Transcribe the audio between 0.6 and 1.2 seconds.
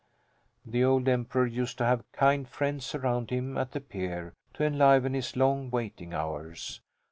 The old